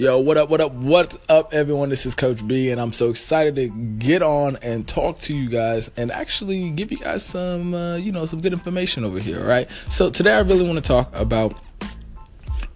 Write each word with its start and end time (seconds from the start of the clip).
Yo, 0.00 0.18
what 0.18 0.38
up, 0.38 0.48
what 0.48 0.62
up, 0.62 0.72
what's 0.72 1.18
up, 1.28 1.52
everyone? 1.52 1.90
This 1.90 2.06
is 2.06 2.14
Coach 2.14 2.48
B, 2.48 2.70
and 2.70 2.80
I'm 2.80 2.94
so 2.94 3.10
excited 3.10 3.56
to 3.56 3.68
get 3.68 4.22
on 4.22 4.56
and 4.62 4.88
talk 4.88 5.18
to 5.18 5.36
you 5.36 5.50
guys 5.50 5.90
and 5.94 6.10
actually 6.10 6.70
give 6.70 6.90
you 6.90 6.96
guys 6.96 7.22
some, 7.22 7.74
uh, 7.74 7.96
you 7.96 8.10
know, 8.10 8.24
some 8.24 8.40
good 8.40 8.54
information 8.54 9.04
over 9.04 9.18
here, 9.18 9.46
right? 9.46 9.68
So, 9.90 10.08
today 10.08 10.32
I 10.32 10.38
really 10.38 10.66
want 10.66 10.82
to 10.82 10.88
talk 10.88 11.14
about 11.14 11.52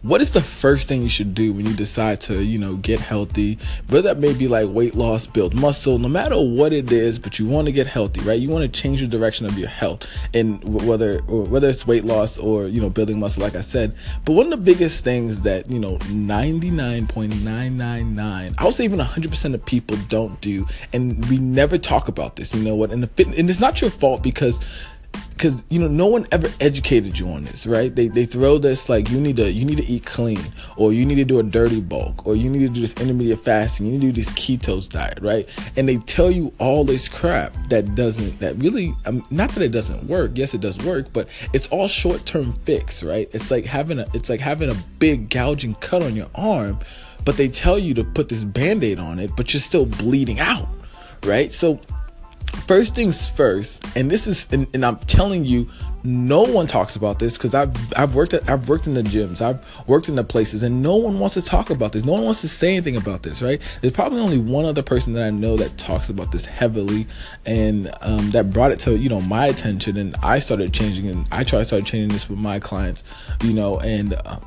what 0.04 0.21
is 0.21 0.32
the 0.32 0.40
first 0.40 0.88
thing 0.88 1.03
you 1.03 1.09
should 1.09 1.35
do 1.35 1.53
when 1.53 1.66
you 1.66 1.75
decide 1.75 2.21
to 2.22 2.43
you 2.43 2.59
know 2.59 2.77
get 2.77 3.00
healthy? 3.00 3.59
Whether 3.89 4.14
that 4.14 4.19
may 4.19 4.32
be 4.32 4.48
like 4.48 4.69
weight 4.69 4.95
loss 4.95 5.27
build 5.27 5.55
muscle 5.55 5.98
no 5.98 6.09
matter 6.09 6.41
what 6.41 6.73
it 6.73 6.91
is 6.91 7.19
but 7.19 7.38
you 7.38 7.46
want 7.46 7.66
to 7.66 7.73
get 7.73 7.87
healthy 7.87 8.23
right? 8.23 8.41
You 8.41 8.48
want 8.48 8.62
to 8.62 8.69
change 8.80 9.01
the 9.01 9.06
direction 9.06 9.45
of 9.46 9.59
your 9.59 9.69
health. 9.69 10.06
And 10.32 10.64
whether 10.64 11.19
whether 11.27 11.69
it's 11.69 11.87
weight 11.87 12.05
loss 12.05 12.38
or 12.38 12.69
you 12.69 12.80
know 12.80 12.88
building 12.91 13.20
muscle 13.20 13.43
like 13.43 13.55
i 13.55 13.61
said. 13.61 13.95
But 14.25 14.32
one 14.32 14.52
of 14.52 14.59
the 14.59 14.64
biggest 14.64 15.05
things 15.05 15.43
that 15.43 15.70
you 15.70 15.79
know 15.79 15.98
99.999 15.98 18.55
i'll 18.59 18.73
say 18.73 18.84
even 18.84 18.98
100% 18.98 19.55
of 19.55 19.66
people 19.66 19.97
don't 20.09 20.41
do 20.41 20.66
and 20.92 21.25
we 21.28 21.39
never 21.39 21.78
talk 21.78 22.09
about 22.09 22.34
this 22.36 22.55
you 22.55 22.62
know 22.62 22.75
what? 22.75 22.91
And 22.91 23.02
the 23.02 23.06
fit, 23.09 23.28
and 23.28 23.50
it's 23.50 23.61
not 23.61 23.80
your 23.80 23.91
fault 23.91 24.23
because 24.23 24.61
because 25.30 25.64
you 25.68 25.78
know 25.78 25.88
no 25.88 26.06
one 26.06 26.27
ever 26.32 26.48
educated 26.60 27.18
you 27.18 27.28
on 27.28 27.42
this 27.42 27.66
right? 27.66 27.95
They, 27.95 28.09
they 28.09 28.24
throw 28.24 28.59
this 28.59 28.88
like 28.88 29.10
you 29.10 29.20
need 29.20 29.36
to 29.36 29.50
you 29.50 29.64
need 29.64 29.77
to 29.77 29.84
eat 29.84 30.06
clean 30.06 30.41
or 30.77 30.92
you 30.92 31.05
need 31.05 31.16
to 31.16 31.24
do 31.24 31.38
a 31.38 31.42
dirty 31.42 31.80
bulk 31.80 32.27
or 32.27 32.36
you 32.36 32.48
need 32.48 32.60
to 32.60 32.68
do 32.68 32.80
this 32.80 32.95
intermediate 32.95 33.41
fasting 33.41 33.86
you 33.86 33.92
need 33.92 34.00
to 34.00 34.06
do 34.12 34.22
this 34.22 34.30
ketos 34.30 34.88
diet 34.88 35.19
right? 35.20 35.48
And 35.77 35.88
they 35.88 35.98
tell 35.98 36.30
you 36.30 36.52
all 36.58 36.84
this 36.84 37.08
crap 37.08 37.55
that 37.69 37.95
doesn't 37.95 38.38
that 38.41 38.56
really 38.56 38.95
um, 39.06 39.24
not 39.30 39.50
that 39.50 39.62
it 39.62 39.72
doesn't 39.72 40.05
work 40.05 40.32
yes 40.34 40.55
it 40.55 40.60
does 40.60 40.78
work 40.78 41.12
but 41.12 41.28
it's 41.52 41.66
all 41.69 41.88
short-term 41.88 42.52
fix 42.64 43.02
right? 43.02 43.28
It's 43.33 43.50
like 43.50 43.64
having 43.64 43.98
a 43.98 44.06
it's 44.14 44.30
like 44.30 44.41
having 44.41 44.70
a 44.70 44.77
big 44.98 45.30
gouging 45.30 45.74
cut 45.77 46.02
on 46.02 46.16
your 46.16 46.28
arm 46.34 46.78
but 47.24 47.36
they 47.36 47.48
tell 47.48 47.78
you 47.78 47.94
to 47.94 48.05
put 48.05 48.28
this 48.28 48.44
band-aid 48.44 48.98
on 48.98 49.19
it 49.19 49.30
but 49.36 49.52
you're 49.52 49.60
still 49.60 49.86
bleeding 49.86 50.41
out 50.41 50.69
right? 51.24 51.52
So 51.52 51.80
first 52.55 52.94
things 52.94 53.28
first, 53.28 53.84
and 53.97 54.10
this 54.10 54.27
is, 54.27 54.47
and, 54.52 54.66
and 54.74 54.84
I'm 54.84 54.98
telling 54.98 55.44
you, 55.44 55.70
no 56.05 56.42
one 56.42 56.66
talks 56.66 56.96
about 56.96 57.19
this 57.19 57.38
because 57.38 57.55
I've 57.55 57.72
I've 57.94 58.14
worked 58.14 58.34
at 58.34 58.48
I've 58.48 58.69
worked 58.69 58.86
in 58.86 58.92
the 58.92 59.02
gyms, 59.02 59.41
I've 59.41 59.64
worked 59.88 60.08
in 60.08 60.16
the 60.16 60.24
places, 60.24 60.62
and 60.62 60.83
no 60.83 60.96
one 60.96 61.19
wants 61.19 61.34
to 61.34 61.42
talk 61.42 61.70
about 61.70 61.92
this. 61.92 62.05
No 62.05 62.12
one 62.12 62.24
wants 62.24 62.42
to 62.42 62.48
say 62.48 62.72
anything 62.72 62.96
about 62.96 63.22
this, 63.22 63.41
right? 63.41 63.61
There's 63.80 63.94
probably 63.94 64.20
only 64.20 64.38
one 64.38 64.66
other 64.66 64.83
person 64.83 65.14
that 65.14 65.22
I 65.22 65.30
know 65.30 65.56
that 65.56 65.78
talks 65.78 66.11
about 66.11 66.30
this 66.30 66.44
heavily, 66.44 67.06
and 67.46 67.92
um, 68.02 68.30
that 68.33 68.52
brought 68.52 68.70
it 68.70 68.80
to 68.80 68.98
you 68.98 69.08
know 69.08 69.22
my 69.22 69.46
attention, 69.46 69.96
and 69.96 70.14
I 70.22 70.39
started 70.41 70.74
changing, 70.74 71.08
and 71.08 71.27
I 71.33 71.42
try 71.42 71.61
to 71.61 71.64
start 71.64 71.84
changing 71.86 72.11
this 72.11 72.28
with 72.28 72.39
my 72.39 72.61
clients, 72.61 73.05
you 73.42 73.52
know, 73.52 73.80
and. 73.80 74.14
Uh, 74.14 74.41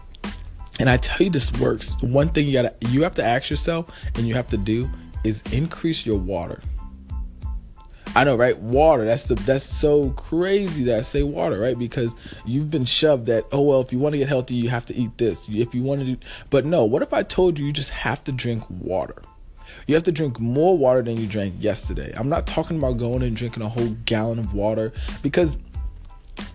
and 0.79 0.91
I 0.91 0.97
tell 0.97 1.25
you, 1.25 1.31
this 1.31 1.51
works. 1.53 1.99
One 2.03 2.29
thing 2.29 2.45
you 2.45 2.53
gotta, 2.53 2.75
you 2.89 3.01
have 3.01 3.15
to 3.15 3.23
ask 3.23 3.49
yourself, 3.49 3.89
and 4.13 4.27
you 4.27 4.35
have 4.35 4.47
to 4.49 4.57
do 4.57 4.87
is 5.23 5.41
increase 5.51 6.05
your 6.05 6.19
water. 6.19 6.61
I 8.17 8.23
know, 8.23 8.35
right? 8.35 8.57
Water. 8.57 9.05
That's 9.05 9.25
the 9.25 9.35
that's 9.35 9.63
so 9.63 10.09
crazy 10.09 10.83
that 10.85 10.97
I 10.97 11.01
say 11.03 11.21
water, 11.21 11.59
right? 11.59 11.77
Because 11.77 12.15
you've 12.47 12.71
been 12.71 12.83
shoved 12.83 13.27
that 13.27 13.45
oh 13.51 13.61
well, 13.61 13.79
if 13.79 13.93
you 13.93 13.99
want 13.99 14.13
to 14.13 14.17
get 14.17 14.27
healthy, 14.27 14.55
you 14.55 14.69
have 14.69 14.87
to 14.87 14.95
eat 14.95 15.15
this. 15.19 15.47
If 15.47 15.75
you 15.75 15.83
want 15.83 16.01
to 16.01 16.15
do, 16.15 16.17
but 16.49 16.65
no. 16.65 16.83
What 16.83 17.03
if 17.03 17.13
I 17.13 17.21
told 17.21 17.59
you 17.59 17.65
you 17.67 17.71
just 17.71 17.91
have 17.91 18.23
to 18.23 18.31
drink 18.31 18.63
water? 18.71 19.21
You 19.85 19.93
have 19.93 20.03
to 20.05 20.11
drink 20.11 20.39
more 20.39 20.75
water 20.75 21.03
than 21.03 21.17
you 21.17 21.27
drank 21.27 21.57
yesterday. 21.59 22.11
I'm 22.17 22.27
not 22.27 22.47
talking 22.47 22.79
about 22.79 22.97
going 22.97 23.21
and 23.21 23.37
drinking 23.37 23.61
a 23.61 23.69
whole 23.69 23.89
gallon 24.05 24.39
of 24.39 24.51
water 24.51 24.91
because 25.21 25.59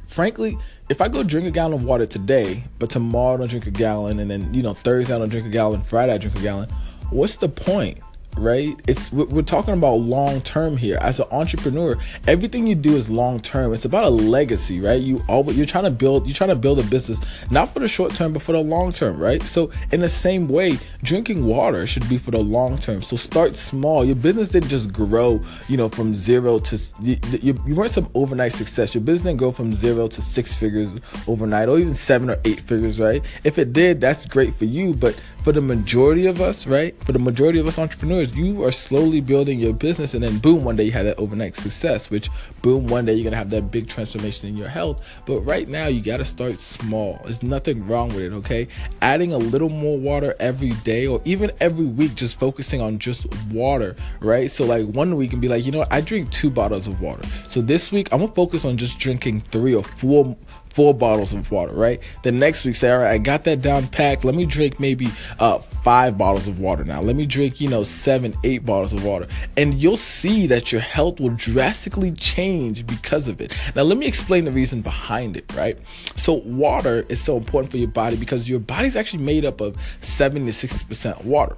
frankly, 0.08 0.58
if 0.88 1.00
I 1.00 1.06
go 1.06 1.22
drink 1.22 1.46
a 1.46 1.52
gallon 1.52 1.74
of 1.74 1.84
water 1.84 2.06
today, 2.06 2.64
but 2.80 2.90
tomorrow 2.90 3.34
I 3.34 3.36
don't 3.36 3.50
drink 3.50 3.68
a 3.68 3.70
gallon, 3.70 4.18
and 4.18 4.28
then 4.28 4.52
you 4.52 4.64
know 4.64 4.74
Thursday 4.74 5.14
I 5.14 5.18
don't 5.20 5.28
drink 5.28 5.46
a 5.46 5.50
gallon, 5.50 5.82
Friday 5.82 6.12
I 6.12 6.18
drink 6.18 6.36
a 6.36 6.42
gallon, 6.42 6.68
what's 7.10 7.36
the 7.36 7.48
point? 7.48 8.00
Right? 8.36 8.78
It's 8.86 9.12
we're 9.12 9.42
talking 9.42 9.74
about 9.74 9.94
long 9.94 10.40
term 10.40 10.76
here. 10.76 10.98
As 11.00 11.20
an 11.20 11.26
entrepreneur 11.30 11.96
everything 12.26 12.66
you 12.66 12.74
do 12.74 12.96
is 12.96 13.10
long 13.10 13.40
term. 13.40 13.72
It's 13.74 13.84
about 13.84 14.04
a 14.04 14.10
legacy 14.10 14.80
right? 14.80 15.00
You 15.00 15.22
always 15.28 15.56
you're 15.56 15.66
trying 15.66 15.84
to 15.84 15.90
build 15.90 16.26
you're 16.26 16.34
trying 16.34 16.50
to 16.50 16.56
build 16.56 16.78
a 16.78 16.82
business 16.84 17.20
not 17.50 17.72
for 17.72 17.80
the 17.80 17.88
short 17.88 18.14
term 18.14 18.32
but 18.32 18.42
for 18.42 18.52
the 18.52 18.62
long 18.62 18.92
term 18.92 19.18
right? 19.18 19.42
So 19.42 19.70
in 19.92 20.00
the 20.00 20.08
same 20.08 20.48
way 20.48 20.78
drinking 21.02 21.44
water 21.44 21.86
should 21.86 22.08
be 22.08 22.18
for 22.18 22.30
the 22.30 22.38
long 22.38 22.78
term. 22.78 23.02
So 23.02 23.16
start 23.16 23.56
small. 23.56 24.04
Your 24.04 24.16
business 24.16 24.48
didn't 24.48 24.68
just 24.68 24.92
grow 24.92 25.42
you 25.68 25.76
know 25.76 25.88
from 25.88 26.14
zero 26.14 26.58
to 26.60 26.78
you, 27.00 27.18
you 27.42 27.74
weren't 27.74 27.90
some 27.90 28.10
overnight 28.14 28.52
success. 28.52 28.94
Your 28.94 29.02
business 29.02 29.24
didn't 29.24 29.40
go 29.40 29.52
from 29.52 29.74
zero 29.74 30.08
to 30.08 30.22
six 30.22 30.54
figures 30.54 30.92
overnight 31.26 31.68
or 31.68 31.78
even 31.78 31.94
seven 31.94 32.30
or 32.30 32.38
eight 32.44 32.60
figures 32.60 32.98
right? 32.98 33.22
If 33.44 33.58
it 33.58 33.72
did 33.72 34.00
that's 34.00 34.26
great 34.26 34.54
for 34.54 34.64
you. 34.64 34.94
But 34.94 35.18
for 35.42 35.52
the 35.52 35.60
majority 35.60 36.26
of 36.26 36.40
us, 36.40 36.66
right? 36.66 36.94
For 37.04 37.12
the 37.12 37.18
majority 37.18 37.58
of 37.58 37.66
us 37.66 37.78
entrepreneurs, 37.78 38.21
you 38.30 38.64
are 38.64 38.72
slowly 38.72 39.20
building 39.20 39.60
your 39.60 39.72
business, 39.72 40.14
and 40.14 40.22
then 40.22 40.38
boom, 40.38 40.64
one 40.64 40.76
day 40.76 40.84
you 40.84 40.92
had 40.92 41.06
that 41.06 41.18
overnight 41.18 41.56
success, 41.56 42.10
which 42.10 42.30
boom, 42.62 42.86
one 42.86 43.04
day 43.04 43.14
you're 43.14 43.24
gonna 43.24 43.36
have 43.36 43.50
that 43.50 43.70
big 43.70 43.88
transformation 43.88 44.48
in 44.48 44.56
your 44.56 44.68
health. 44.68 45.00
But 45.26 45.40
right 45.40 45.68
now, 45.68 45.86
you 45.86 46.00
gotta 46.00 46.24
start 46.24 46.58
small. 46.58 47.20
There's 47.24 47.42
nothing 47.42 47.86
wrong 47.86 48.08
with 48.08 48.20
it, 48.20 48.32
okay? 48.32 48.68
Adding 49.00 49.32
a 49.32 49.38
little 49.38 49.68
more 49.68 49.98
water 49.98 50.34
every 50.38 50.70
day, 50.84 51.06
or 51.06 51.20
even 51.24 51.50
every 51.60 51.86
week, 51.86 52.14
just 52.14 52.38
focusing 52.38 52.80
on 52.80 52.98
just 52.98 53.26
water, 53.50 53.96
right? 54.20 54.50
So, 54.50 54.64
like 54.64 54.86
one 54.86 55.16
week, 55.16 55.32
and 55.32 55.40
be 55.40 55.48
like, 55.48 55.64
you 55.64 55.72
know 55.72 55.78
what? 55.78 55.92
I 55.92 56.00
drink 56.00 56.30
two 56.30 56.50
bottles 56.50 56.86
of 56.86 57.00
water. 57.00 57.22
So 57.48 57.60
this 57.60 57.92
week, 57.92 58.08
I'm 58.12 58.20
gonna 58.20 58.32
focus 58.32 58.64
on 58.64 58.76
just 58.78 58.98
drinking 58.98 59.42
three 59.50 59.74
or 59.74 59.82
four 59.82 60.36
four 60.74 60.94
bottles 60.94 61.32
of 61.32 61.50
water, 61.50 61.72
right? 61.72 62.00
The 62.22 62.32
next 62.32 62.64
week, 62.64 62.76
say, 62.76 62.90
all 62.90 62.98
right, 62.98 63.12
I 63.12 63.18
got 63.18 63.44
that 63.44 63.60
down 63.60 63.88
packed. 63.88 64.24
Let 64.24 64.34
me 64.34 64.46
drink 64.46 64.80
maybe 64.80 65.08
uh, 65.38 65.58
five 65.58 66.16
bottles 66.16 66.48
of 66.48 66.58
water 66.58 66.84
now. 66.84 67.00
Let 67.00 67.16
me 67.16 67.26
drink, 67.26 67.60
you 67.60 67.68
know, 67.68 67.84
seven, 67.84 68.34
eight 68.44 68.64
bottles 68.64 68.92
of 68.92 69.04
water. 69.04 69.26
And 69.56 69.74
you'll 69.74 69.96
see 69.96 70.46
that 70.46 70.72
your 70.72 70.80
health 70.80 71.20
will 71.20 71.34
drastically 71.36 72.12
change 72.12 72.86
because 72.86 73.28
of 73.28 73.40
it. 73.40 73.52
Now, 73.74 73.82
let 73.82 73.98
me 73.98 74.06
explain 74.06 74.44
the 74.44 74.52
reason 74.52 74.80
behind 74.80 75.36
it, 75.36 75.52
right? 75.54 75.78
So, 76.16 76.34
water 76.34 77.04
is 77.08 77.22
so 77.22 77.36
important 77.36 77.70
for 77.70 77.76
your 77.76 77.88
body 77.88 78.16
because 78.16 78.48
your 78.48 78.60
body's 78.60 78.96
actually 78.96 79.22
made 79.22 79.44
up 79.44 79.60
of 79.60 79.76
70 80.00 80.50
to 80.50 80.66
60% 80.66 81.24
water. 81.24 81.56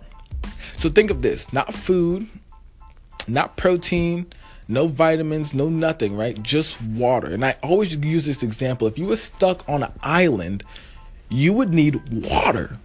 So, 0.77 0.91
think 0.91 1.11
of 1.11 1.23
this 1.23 1.53
not 1.53 1.73
food, 1.73 2.29
not 3.29 3.57
protein, 3.57 4.27
no 4.69 4.89
vitamins, 4.89 5.55
no 5.55 5.69
nothing, 5.69 6.17
right? 6.17 6.41
Just 6.43 6.81
water. 6.83 7.29
And 7.29 7.45
I 7.45 7.57
always 7.63 7.95
use 7.95 8.25
this 8.25 8.43
example. 8.43 8.89
If 8.89 8.99
you 8.99 9.07
were 9.07 9.17
stuck 9.17 9.69
on 9.69 9.83
an 9.83 9.93
island, 10.03 10.63
you 11.29 11.53
would 11.53 11.73
need 11.73 12.01
water, 12.25 12.79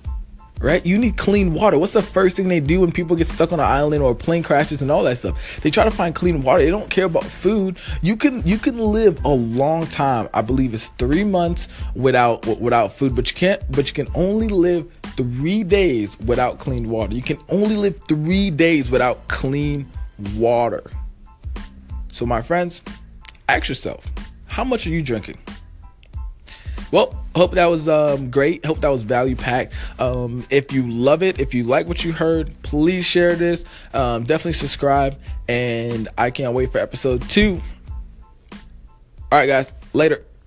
right? 0.59 0.85
You 0.85 0.97
need 0.97 1.17
clean 1.17 1.53
water. 1.53 1.78
What's 1.78 1.94
the 1.94 2.01
first 2.01 2.35
thing 2.35 2.50
they 2.50 2.59
do 2.59 2.81
when 2.81 2.91
people 2.91 3.16
get 3.16 3.28
stuck 3.28 3.53
on 3.53 3.59
an 3.59 3.66
island 3.66 4.03
or 4.03 4.13
plane 4.13 4.44
crashes 4.44 4.81
and 4.81 4.91
all 4.91 5.03
that 5.03 5.19
stuff? 5.19 5.38
They 5.62 5.72
try 5.72 5.84
to 5.85 5.91
find 5.91 6.13
clean 6.13 6.41
water. 6.41 6.63
They 6.63 6.69
don't 6.69 6.90
care 6.90 7.06
about 7.06 7.23
food. 7.23 7.78
You 8.01 8.17
can 8.17 8.46
you 8.46 8.57
can 8.57 8.78
live 8.78 9.23
a 9.23 9.29
long 9.29 9.88
time. 9.88 10.29
I 10.34 10.41
believe 10.41 10.73
it's 10.73 10.90
3 10.90 11.23
months 11.23 11.67
without 11.96 12.46
without 12.59 12.94
food, 12.94 13.16
but 13.16 13.29
you 13.29 13.35
can't 13.35 13.61
but 13.72 13.88
you 13.88 13.94
can 13.94 14.07
only 14.16 14.47
live 14.47 14.91
3 15.16 15.63
days 15.63 16.19
without 16.19 16.59
clean 16.59 16.90
water. 16.90 17.13
You 17.13 17.23
can 17.23 17.38
only 17.50 17.78
live 17.78 18.00
3 18.07 18.51
days 18.51 18.90
without 18.90 19.28
clean 19.28 19.85
water. 20.35 20.84
So, 22.12 22.25
my 22.25 22.42
friends, 22.42 22.81
ask 23.47 23.70
yourself, 23.70 24.06
how 24.46 24.64
much 24.64 24.86
are 24.88 24.90
you 24.90 25.02
drinking? 25.02 25.38
Well, 26.92 27.24
hope 27.36 27.52
that 27.52 27.68
was 27.68 27.88
um, 27.88 28.31
great. 28.31 28.66
Hope 28.66 28.81
that 28.81 28.90
was 28.90 29.03
value 29.03 29.36
packed. 29.36 29.74
Um, 30.00 30.46
if 30.50 30.72
you 30.72 30.90
love 30.90 31.22
it, 31.22 31.40
if 31.40 31.53
you 31.53 31.64
like 31.64 31.88
what 31.88 32.03
you 32.03 32.14
heard, 32.14 32.59
please 32.64 33.06
share 33.06 33.36
this. 33.36 33.64
Um, 33.94 34.24
definitely 34.24 34.53
subscribe, 34.53 35.20
and 35.47 36.08
I 36.18 36.31
can't 36.31 36.53
wait 36.53 36.72
for 36.72 36.80
episode 36.80 37.22
two. 37.30 37.62
All 39.31 39.38
right, 39.38 39.46
guys, 39.46 39.72
later. 39.94 40.26